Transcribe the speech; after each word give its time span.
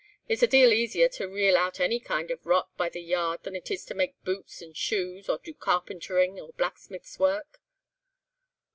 It's 0.27 0.41
a 0.41 0.47
deal 0.47 0.73
easier 0.73 1.07
to 1.09 1.27
reel 1.27 1.55
out 1.55 1.79
any 1.79 1.99
kind 1.99 2.31
of 2.31 2.47
rot 2.47 2.75
by 2.75 2.89
the 2.89 3.03
yard 3.03 3.43
than 3.43 3.55
it 3.55 3.69
is 3.69 3.85
to 3.85 3.93
make 3.93 4.19
boots 4.23 4.59
and 4.59 4.75
shoes, 4.75 5.29
or 5.29 5.37
do 5.37 5.53
carpentering, 5.53 6.39
or 6.39 6.53
blacksmith's 6.53 7.19
work." 7.19 7.61